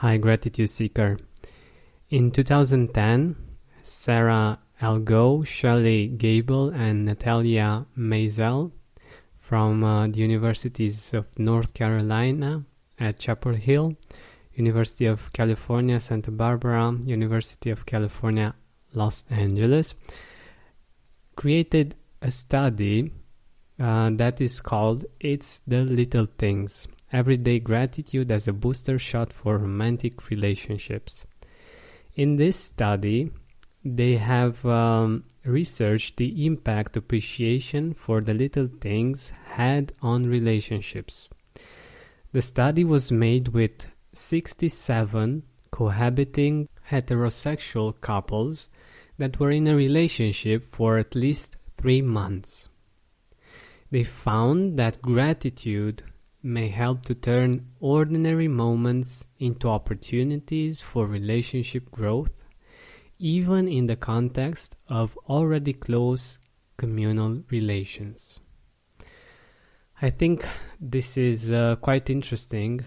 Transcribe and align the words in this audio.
Hi, 0.00 0.16
Gratitude 0.16 0.70
Seeker. 0.70 1.18
In 2.08 2.30
2010, 2.30 3.36
Sara 3.82 4.58
Algoe, 4.80 5.46
Shelly 5.46 6.06
Gable, 6.06 6.70
and 6.70 7.04
Natalya 7.04 7.84
Maisel 7.98 8.72
from 9.40 9.84
uh, 9.84 10.06
the 10.06 10.20
Universities 10.20 11.12
of 11.12 11.26
North 11.38 11.74
Carolina 11.74 12.64
at 12.98 13.18
Chapel 13.18 13.52
Hill, 13.52 13.94
University 14.54 15.04
of 15.04 15.30
California, 15.34 16.00
Santa 16.00 16.30
Barbara, 16.30 16.96
University 17.04 17.68
of 17.68 17.84
California, 17.84 18.54
Los 18.94 19.24
Angeles, 19.28 19.94
created 21.36 21.94
a 22.22 22.30
study 22.30 23.12
uh, 23.78 24.08
that 24.14 24.40
is 24.40 24.62
called 24.62 25.04
It's 25.20 25.60
the 25.66 25.82
Little 25.82 26.26
Things 26.38 26.88
Everyday 27.12 27.58
Gratitude 27.58 28.30
as 28.30 28.46
a 28.46 28.52
Booster 28.52 28.98
Shot 28.98 29.32
for 29.32 29.58
Romantic 29.58 30.30
Relationships. 30.30 31.24
In 32.14 32.36
this 32.36 32.56
study, 32.56 33.32
they 33.84 34.16
have 34.16 34.64
um, 34.64 35.24
researched 35.44 36.18
the 36.18 36.46
impact 36.46 36.96
appreciation 36.96 37.94
for 37.94 38.20
the 38.20 38.34
little 38.34 38.68
things 38.80 39.32
had 39.54 39.92
on 40.02 40.26
relationships. 40.26 41.28
The 42.32 42.42
study 42.42 42.84
was 42.84 43.10
made 43.10 43.48
with 43.48 43.88
67 44.12 45.42
cohabiting 45.72 46.68
heterosexual 46.90 48.00
couples 48.00 48.68
that 49.18 49.40
were 49.40 49.50
in 49.50 49.66
a 49.66 49.74
relationship 49.74 50.62
for 50.62 50.98
at 50.98 51.16
least 51.16 51.56
three 51.76 52.02
months. 52.02 52.68
They 53.90 54.04
found 54.04 54.78
that 54.78 55.02
gratitude 55.02 56.04
may 56.42 56.68
help 56.68 57.02
to 57.02 57.14
turn 57.14 57.66
ordinary 57.80 58.48
moments 58.48 59.24
into 59.38 59.68
opportunities 59.68 60.80
for 60.80 61.06
relationship 61.06 61.90
growth, 61.90 62.44
even 63.18 63.68
in 63.68 63.86
the 63.86 63.96
context 63.96 64.76
of 64.88 65.18
already 65.28 65.72
close 65.72 66.38
communal 66.76 67.42
relations. 67.50 68.40
I 70.00 70.08
think 70.08 70.46
this 70.80 71.18
is 71.18 71.52
uh, 71.52 71.76
quite 71.76 72.08
interesting. 72.08 72.80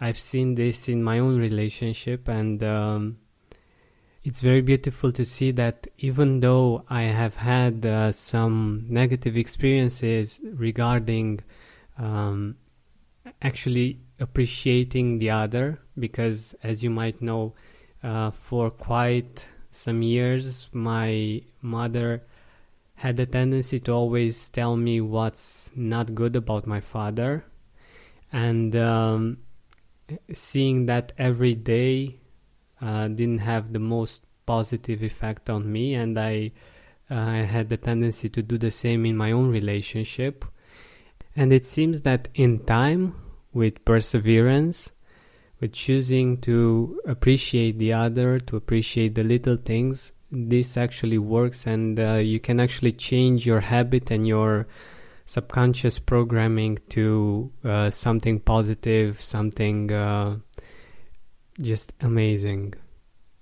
I've 0.00 0.18
seen 0.18 0.54
this 0.54 0.88
in 0.88 1.02
my 1.02 1.18
own 1.18 1.38
relationship, 1.38 2.28
and 2.28 2.62
um, 2.62 3.18
it's 4.22 4.40
very 4.40 4.60
beautiful 4.60 5.10
to 5.12 5.24
see 5.24 5.50
that 5.52 5.88
even 5.98 6.38
though 6.38 6.84
I 6.88 7.02
have 7.02 7.34
had 7.34 7.84
uh, 7.84 8.12
some 8.12 8.86
negative 8.88 9.36
experiences 9.36 10.38
regarding 10.44 11.40
um, 11.98 12.56
actually 13.42 14.00
appreciating 14.20 15.18
the 15.18 15.30
other 15.30 15.80
because 15.98 16.54
as 16.62 16.82
you 16.82 16.90
might 16.90 17.20
know 17.20 17.54
uh, 18.02 18.30
for 18.30 18.70
quite 18.70 19.46
some 19.70 20.02
years 20.02 20.68
my 20.72 21.40
mother 21.60 22.22
had 23.02 23.18
a 23.18 23.26
tendency 23.26 23.80
to 23.80 23.90
always 23.90 24.48
tell 24.50 24.76
me 24.76 25.00
what's 25.00 25.72
not 25.74 26.14
good 26.14 26.36
about 26.36 26.68
my 26.68 26.80
father. 26.80 27.44
And 28.32 28.76
um, 28.76 29.38
seeing 30.32 30.86
that 30.86 31.10
every 31.18 31.56
day 31.56 32.20
uh, 32.80 33.08
didn't 33.08 33.38
have 33.38 33.72
the 33.72 33.80
most 33.80 34.24
positive 34.46 35.02
effect 35.02 35.50
on 35.50 35.70
me 35.70 35.94
and 35.94 36.18
i 36.18 36.50
uh, 37.10 37.44
had 37.44 37.68
the 37.68 37.76
tendency 37.76 38.28
to 38.28 38.40
do 38.40 38.56
the 38.56 38.70
same 38.70 39.04
in 39.04 39.16
my 39.16 39.32
own 39.32 39.50
relationship. 39.50 40.44
And 41.34 41.52
it 41.52 41.66
seems 41.66 42.02
that 42.02 42.28
in 42.34 42.60
time, 42.60 43.14
with 43.52 43.84
perseverance, 43.84 44.92
with 45.60 45.72
choosing 45.72 46.38
to 46.38 47.00
appreciate 47.06 47.78
the 47.78 47.92
other, 47.92 48.38
to 48.40 48.56
appreciate 48.56 49.14
the 49.14 49.22
little 49.22 49.56
things, 49.56 50.12
this 50.30 50.76
actually 50.76 51.18
works 51.18 51.66
and 51.66 52.00
uh, 52.00 52.14
you 52.14 52.40
can 52.40 52.58
actually 52.58 52.92
change 52.92 53.46
your 53.46 53.60
habit 53.60 54.10
and 54.10 54.26
your 54.26 54.66
subconscious 55.26 55.98
programming 55.98 56.78
to 56.88 57.52
uh, 57.64 57.90
something 57.90 58.40
positive, 58.40 59.20
something 59.20 59.92
uh, 59.92 60.36
just 61.60 61.92
amazing. 62.00 62.74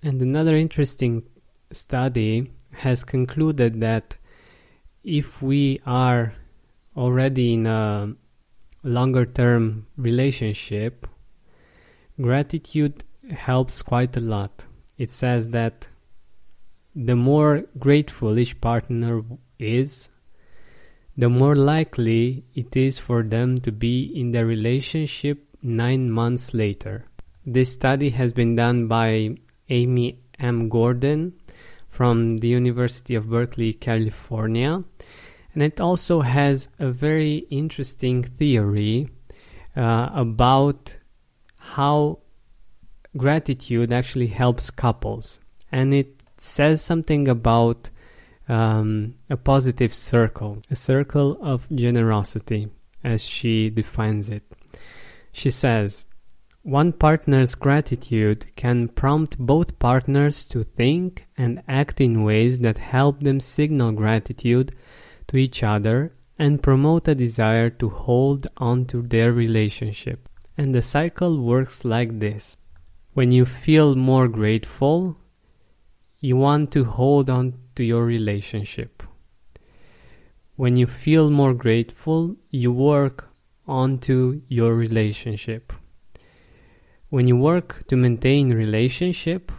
And 0.02 0.20
another 0.20 0.56
interesting 0.56 1.22
study 1.72 2.50
has 2.72 3.04
concluded 3.04 3.80
that 3.80 4.16
if 5.04 5.40
we 5.40 5.80
are 5.86 6.34
already 6.96 7.54
in 7.54 7.66
a 7.66 8.14
longer 8.82 9.26
term 9.26 9.86
relationship, 9.96 11.06
gratitude 12.20 13.04
helps 13.30 13.82
quite 13.82 14.16
a 14.16 14.20
lot. 14.20 14.64
It 14.98 15.10
says 15.10 15.50
that 15.50 15.88
the 16.94 17.16
more 17.16 17.64
grateful 17.78 18.38
each 18.38 18.60
partner 18.60 19.22
is, 19.58 20.10
the 21.16 21.28
more 21.28 21.54
likely 21.54 22.44
it 22.54 22.76
is 22.76 22.98
for 22.98 23.22
them 23.22 23.60
to 23.60 23.72
be 23.72 24.04
in 24.04 24.32
the 24.32 24.44
relationship 24.44 25.46
nine 25.62 26.10
months 26.10 26.54
later. 26.54 27.06
This 27.46 27.72
study 27.72 28.10
has 28.10 28.32
been 28.32 28.56
done 28.56 28.86
by 28.86 29.36
Amy 29.68 30.20
M. 30.38 30.68
Gordon 30.68 31.34
from 31.88 32.38
the 32.38 32.48
University 32.48 33.14
of 33.14 33.28
Berkeley, 33.28 33.72
California, 33.72 34.82
and 35.54 35.62
it 35.62 35.80
also 35.80 36.20
has 36.20 36.68
a 36.78 36.90
very 36.90 37.38
interesting 37.50 38.22
theory 38.22 39.08
uh, 39.76 40.10
about 40.12 40.96
how 41.58 42.18
gratitude 43.16 43.92
actually 43.92 44.28
helps 44.28 44.70
couples. 44.70 45.40
And 45.72 45.92
it 45.92 46.22
says 46.36 46.82
something 46.82 47.28
about 47.28 47.90
um, 48.48 49.14
a 49.28 49.36
positive 49.36 49.94
circle, 49.94 50.62
a 50.70 50.76
circle 50.76 51.38
of 51.40 51.68
generosity, 51.74 52.68
as 53.02 53.22
she 53.22 53.70
defines 53.70 54.30
it. 54.30 54.42
She 55.32 55.50
says, 55.50 56.06
one 56.62 56.92
partner's 56.92 57.54
gratitude 57.54 58.54
can 58.54 58.88
prompt 58.88 59.38
both 59.38 59.78
partners 59.78 60.44
to 60.46 60.62
think 60.62 61.26
and 61.38 61.62
act 61.66 62.00
in 62.00 62.22
ways 62.22 62.60
that 62.60 62.78
help 62.78 63.20
them 63.20 63.40
signal 63.40 63.92
gratitude 63.92 64.76
to 65.30 65.36
each 65.36 65.62
other 65.62 66.12
and 66.38 66.62
promote 66.62 67.06
a 67.06 67.14
desire 67.14 67.70
to 67.70 67.88
hold 67.88 68.48
on 68.56 68.84
to 68.86 69.00
their 69.02 69.32
relationship. 69.32 70.28
And 70.58 70.74
the 70.74 70.82
cycle 70.82 71.40
works 71.40 71.84
like 71.84 72.18
this. 72.18 72.58
When 73.14 73.30
you 73.30 73.44
feel 73.44 73.94
more 73.94 74.26
grateful, 74.26 75.16
you 76.18 76.36
want 76.36 76.72
to 76.72 76.84
hold 76.84 77.30
on 77.30 77.54
to 77.76 77.84
your 77.84 78.04
relationship. 78.04 79.02
When 80.56 80.76
you 80.76 80.86
feel 80.86 81.30
more 81.30 81.54
grateful, 81.54 82.36
you 82.50 82.72
work 82.72 83.28
onto 83.66 84.42
your 84.48 84.74
relationship. 84.74 85.72
When 87.08 87.28
you 87.28 87.36
work 87.36 87.86
to 87.86 87.96
maintain 87.96 88.52
relationship, 88.52 89.52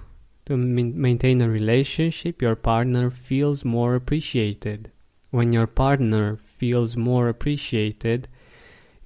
to 0.45 0.57
maintain 0.57 1.41
a 1.41 1.49
relationship, 1.49 2.41
your 2.41 2.55
partner 2.55 3.09
feels 3.09 3.63
more 3.63 3.95
appreciated. 3.95 4.91
When 5.31 5.51
your 5.51 5.67
partner 5.67 6.37
feels 6.37 6.95
more 6.95 7.29
appreciated, 7.29 8.27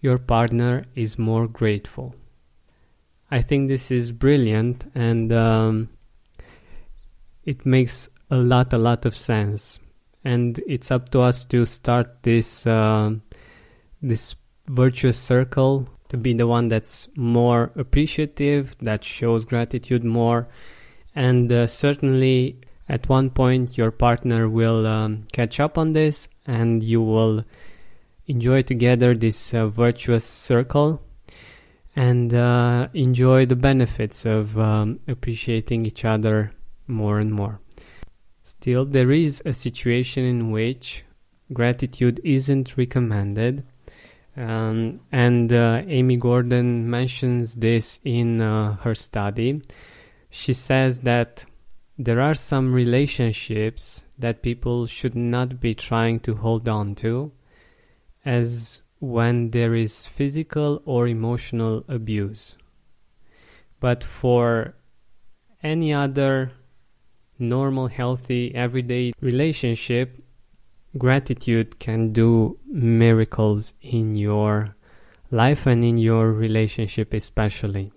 your 0.01 0.17
partner 0.17 0.85
is 0.95 1.17
more 1.17 1.47
grateful. 1.47 2.15
I 3.31 3.41
think 3.41 3.67
this 3.67 3.91
is 3.91 4.11
brilliant 4.11 4.91
and 4.93 5.31
um, 5.31 5.89
it 7.43 7.65
makes 7.65 8.09
a 8.29 8.37
lot, 8.37 8.73
a 8.73 8.77
lot 8.77 9.05
of 9.05 9.15
sense. 9.15 9.79
And 10.23 10.59
it's 10.67 10.91
up 10.91 11.09
to 11.09 11.21
us 11.21 11.45
to 11.45 11.65
start 11.65 12.23
this 12.23 12.65
uh, 12.65 13.11
this 14.01 14.35
virtuous 14.67 15.19
circle 15.19 15.87
to 16.09 16.17
be 16.17 16.33
the 16.33 16.47
one 16.47 16.67
that's 16.67 17.07
more 17.15 17.71
appreciative, 17.75 18.75
that 18.79 19.03
shows 19.03 19.45
gratitude 19.45 20.03
more, 20.03 20.47
and 21.16 21.51
uh, 21.51 21.67
certainly 21.67 22.61
at 22.87 23.09
one 23.09 23.29
point 23.29 23.78
your 23.78 23.91
partner 23.91 24.47
will 24.47 24.85
um, 24.85 25.23
catch 25.32 25.59
up 25.59 25.78
on 25.78 25.93
this 25.93 26.29
and 26.46 26.84
you 26.84 27.02
will 27.02 27.43
enjoy 28.28 28.61
together 28.61 29.16
this 29.16 29.53
uh, 29.53 29.67
virtuous 29.67 30.26
circle 30.26 31.02
and 31.96 32.34
uh, 32.34 32.87
enjoy 32.93 33.46
the 33.46 33.55
benefits 33.55 34.26
of 34.26 34.58
um, 34.59 34.99
appreciating 35.08 35.85
each 35.85 36.03
other 36.03 36.52
more 36.87 37.20
and 37.20 37.32
more. 37.32 37.59
Still, 38.43 38.85
there 38.85 39.11
is 39.11 39.41
a 39.46 39.53
situation 39.53 40.23
in 40.23 40.52
which 40.52 41.03
gratitude 41.53 42.20
isn't 42.23 42.78
recommended. 42.78 43.66
Um, 44.38 44.99
and 45.11 45.52
uh, 45.53 45.81
Amy 45.88 46.17
Gordon 46.17 46.90
mentions 46.90 47.55
this 47.55 47.99
in 48.03 48.41
uh, 48.41 48.76
her 48.78 48.93
study. 48.93 49.61
She 50.29 50.52
says 50.52 51.02
that 51.02 51.46
there 51.97 52.21
are 52.21 52.33
some 52.33 52.73
relationships 52.73 54.03
that 54.17 54.41
people 54.41 54.85
should 54.85 55.15
not 55.15 55.59
be 55.59 55.73
trying 55.73 56.19
to 56.21 56.35
hold 56.35 56.67
on 56.67 56.95
to, 56.95 57.31
as 58.25 58.81
when 58.99 59.51
there 59.51 59.75
is 59.75 60.07
physical 60.07 60.81
or 60.85 61.07
emotional 61.07 61.83
abuse. 61.87 62.55
but 63.79 64.03
for 64.03 64.73
any 65.61 65.93
other 65.93 66.51
normal, 67.37 67.87
healthy, 67.87 68.53
everyday 68.55 69.13
relationship, 69.21 70.23
gratitude 70.97 71.77
can 71.79 72.13
do 72.13 72.57
miracles 72.65 73.73
in 73.81 74.15
your 74.15 74.75
life 75.31 75.65
and 75.67 75.83
in 75.83 75.97
your 75.97 76.31
relationship, 76.31 77.13
especially. 77.13 77.91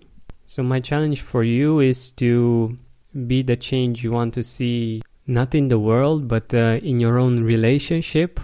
So, 0.45 0.61
my 0.63 0.79
challenge 0.79 1.21
for 1.21 1.43
you 1.43 1.79
is 1.79 2.11
to 2.11 2.75
be 3.27 3.41
the 3.41 3.55
change 3.55 4.03
you 4.03 4.11
want 4.11 4.33
to 4.35 4.43
see, 4.43 5.01
not 5.27 5.55
in 5.55 5.67
the 5.67 5.79
world, 5.79 6.27
but 6.27 6.53
uh, 6.53 6.79
in 6.83 6.99
your 6.99 7.17
own 7.17 7.43
relationship. 7.43 8.39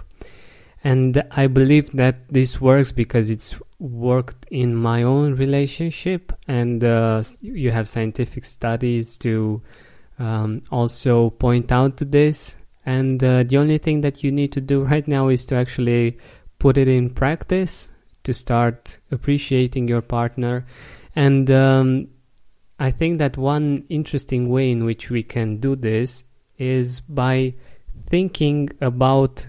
And 0.84 1.22
I 1.30 1.48
believe 1.48 1.90
that 1.92 2.28
this 2.28 2.60
works 2.60 2.92
because 2.92 3.28
it's 3.28 3.54
worked 3.78 4.46
in 4.50 4.74
my 4.76 5.02
own 5.02 5.34
relationship, 5.34 6.32
and 6.46 6.84
uh, 6.84 7.22
you 7.40 7.70
have 7.72 7.88
scientific 7.88 8.44
studies 8.44 9.16
to 9.18 9.62
um, 10.18 10.62
also 10.70 11.30
point 11.30 11.72
out 11.72 11.96
to 11.98 12.04
this. 12.04 12.56
And 12.84 13.22
uh, 13.22 13.42
the 13.42 13.56
only 13.56 13.78
thing 13.78 14.02
that 14.02 14.22
you 14.22 14.30
need 14.30 14.52
to 14.52 14.60
do 14.60 14.84
right 14.84 15.06
now 15.08 15.28
is 15.28 15.44
to 15.46 15.56
actually 15.56 16.18
put 16.58 16.78
it 16.78 16.86
in 16.86 17.10
practice 17.10 17.88
to 18.22 18.32
start 18.32 18.98
appreciating 19.10 19.88
your 19.88 20.02
partner. 20.02 20.66
And 21.16 21.50
um, 21.50 22.08
I 22.78 22.90
think 22.90 23.18
that 23.18 23.36
one 23.36 23.84
interesting 23.88 24.48
way 24.48 24.70
in 24.70 24.84
which 24.84 25.08
we 25.10 25.22
can 25.22 25.58
do 25.58 25.76
this 25.76 26.24
is 26.58 27.00
by 27.00 27.54
thinking 28.08 28.70
about 28.80 29.46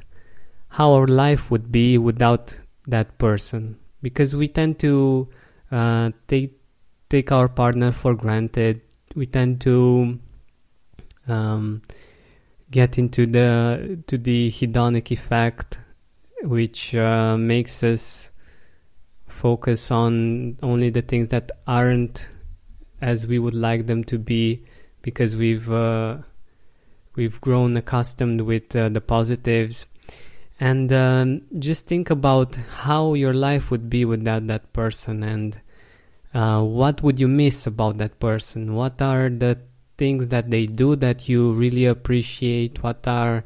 how 0.69 0.93
our 0.93 1.07
life 1.07 1.51
would 1.51 1.71
be 1.71 1.97
without 1.97 2.55
that 2.87 3.17
person. 3.17 3.77
Because 4.01 4.35
we 4.35 4.47
tend 4.47 4.79
to 4.79 5.27
uh, 5.71 6.11
take 6.27 6.57
take 7.09 7.31
our 7.31 7.47
partner 7.49 7.91
for 7.91 8.15
granted. 8.15 8.81
We 9.15 9.25
tend 9.25 9.59
to 9.61 10.19
um, 11.27 11.81
get 12.71 12.97
into 12.97 13.25
the 13.25 13.99
to 14.07 14.17
the 14.17 14.51
hedonic 14.51 15.11
effect, 15.11 15.79
which 16.43 16.95
uh, 16.95 17.35
makes 17.37 17.83
us 17.83 18.31
focus 19.27 19.91
on 19.91 20.57
only 20.63 20.89
the 20.89 21.01
things 21.01 21.27
that 21.29 21.51
aren't 21.67 22.27
as 23.01 23.27
we 23.27 23.39
would 23.39 23.53
like 23.53 23.85
them 23.85 24.03
to 24.05 24.17
be, 24.17 24.63
because 25.01 25.35
we've 25.35 25.71
uh, 25.71 26.17
we've 27.15 27.39
grown 27.41 27.77
accustomed 27.77 28.41
with 28.41 28.75
uh, 28.75 28.89
the 28.89 29.01
positives. 29.01 29.85
And 30.59 30.91
um, 30.91 31.41
just 31.59 31.85
think 31.85 32.09
about 32.09 32.55
how 32.55 33.13
your 33.13 33.33
life 33.33 33.69
would 33.69 33.89
be 33.89 34.05
without 34.05 34.47
that 34.47 34.73
person, 34.73 35.23
and 35.23 35.61
uh, 36.33 36.61
what 36.61 37.03
would 37.03 37.19
you 37.19 37.27
miss 37.27 37.67
about 37.67 37.99
that 37.99 38.19
person? 38.19 38.73
What 38.73 39.01
are 39.01 39.29
the 39.29 39.59
things 39.97 40.27
that 40.29 40.49
they 40.49 40.65
do 40.65 40.95
that 40.95 41.29
you 41.29 41.53
really 41.53 41.85
appreciate? 41.85 42.83
What 42.83 43.07
are 43.07 43.43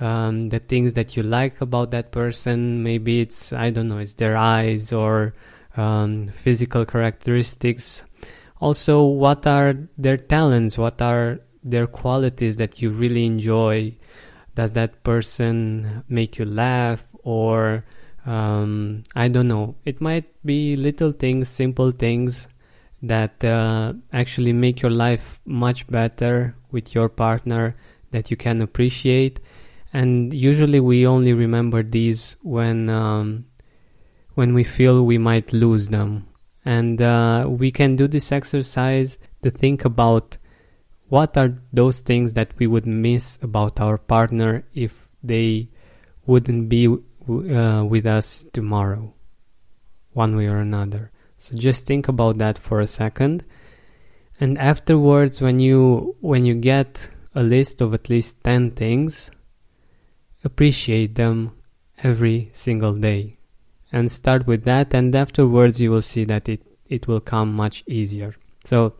um, 0.00 0.48
the 0.48 0.58
things 0.58 0.94
that 0.94 1.16
you 1.16 1.22
like 1.22 1.60
about 1.60 1.90
that 1.90 2.12
person? 2.12 2.82
Maybe 2.82 3.20
it's, 3.20 3.52
I 3.52 3.70
don't 3.70 3.88
know, 3.88 3.98
it's 3.98 4.14
their 4.14 4.36
eyes 4.36 4.92
or 4.92 5.34
um, 5.76 6.28
physical 6.28 6.84
characteristics. 6.84 8.02
Also, 8.60 9.02
what 9.02 9.46
are 9.46 9.74
their 9.96 10.16
talents? 10.16 10.76
What 10.76 11.00
are 11.00 11.40
their 11.64 11.86
qualities 11.86 12.56
that 12.58 12.80
you 12.80 12.90
really 12.90 13.24
enjoy? 13.24 13.96
Does 14.54 14.72
that 14.72 15.02
person 15.02 16.04
make 16.08 16.38
you 16.38 16.44
laugh 16.44 17.04
or 17.22 17.84
um, 18.26 19.02
I 19.16 19.28
don't 19.28 19.48
know. 19.48 19.76
It 19.84 20.00
might 20.00 20.26
be 20.44 20.76
little 20.76 21.10
things, 21.10 21.48
simple 21.48 21.90
things 21.90 22.48
that 23.02 23.42
uh, 23.42 23.94
actually 24.12 24.52
make 24.52 24.82
your 24.82 24.90
life 24.90 25.40
much 25.46 25.86
better 25.86 26.54
with 26.70 26.94
your 26.94 27.08
partner 27.08 27.76
that 28.10 28.30
you 28.30 28.36
can 28.36 28.60
appreciate 28.60 29.40
and 29.92 30.32
usually 30.32 30.80
we 30.80 31.06
only 31.06 31.32
remember 31.32 31.82
these 31.82 32.36
when 32.42 32.88
um, 32.88 33.44
when 34.34 34.54
we 34.54 34.64
feel 34.64 35.04
we 35.04 35.18
might 35.18 35.52
lose 35.52 35.88
them 35.88 36.26
and 36.64 37.00
uh, 37.00 37.46
we 37.48 37.70
can 37.70 37.96
do 37.96 38.06
this 38.06 38.32
exercise 38.32 39.18
to 39.42 39.50
think 39.50 39.84
about 39.84 40.36
what 41.08 41.36
are 41.36 41.58
those 41.72 42.00
things 42.00 42.34
that 42.34 42.52
we 42.58 42.66
would 42.66 42.86
miss 42.86 43.38
about 43.42 43.80
our 43.80 43.98
partner 43.98 44.64
if 44.74 45.08
they 45.22 45.68
wouldn't 46.26 46.68
be 46.68 46.86
uh, 46.86 47.84
with 47.84 48.06
us 48.06 48.44
tomorrow 48.52 49.12
one 50.12 50.36
way 50.36 50.46
or 50.46 50.58
another 50.58 51.10
so 51.40 51.56
just 51.56 51.86
think 51.86 52.06
about 52.06 52.36
that 52.36 52.58
for 52.58 52.80
a 52.80 52.86
second. 52.86 53.44
And 54.38 54.58
afterwards 54.58 55.40
when 55.40 55.58
you 55.58 56.14
when 56.20 56.44
you 56.44 56.54
get 56.54 57.08
a 57.34 57.42
list 57.42 57.80
of 57.80 57.94
at 57.94 58.10
least 58.10 58.44
10 58.44 58.72
things, 58.72 59.30
appreciate 60.44 61.14
them 61.14 61.56
every 62.04 62.50
single 62.52 62.92
day. 62.92 63.39
And 63.92 64.10
start 64.10 64.46
with 64.46 64.64
that 64.64 64.94
and 64.94 65.14
afterwards 65.14 65.80
you 65.80 65.90
will 65.90 66.02
see 66.02 66.24
that 66.24 66.48
it 66.48 66.62
it 66.88 67.06
will 67.06 67.20
come 67.20 67.54
much 67.54 67.84
easier. 67.86 68.34
So 68.64 68.94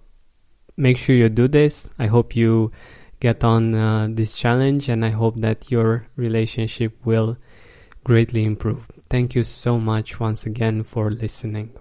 make 0.77 0.97
sure 0.97 1.15
you 1.15 1.29
do 1.29 1.49
this. 1.49 1.91
I 1.99 2.07
hope 2.07 2.37
you 2.37 2.71
get 3.19 3.45
on 3.45 3.75
uh, 3.75 4.09
this 4.11 4.35
challenge 4.35 4.89
and 4.89 5.05
I 5.05 5.11
hope 5.11 5.41
that 5.41 5.71
your 5.71 6.07
relationship 6.17 6.95
will 7.05 7.37
greatly 8.05 8.45
improve. 8.45 8.91
Thank 9.11 9.35
you 9.35 9.43
so 9.43 9.79
much 9.79 10.21
once 10.21 10.47
again 10.47 10.85
for 10.85 11.11
listening. 11.11 11.80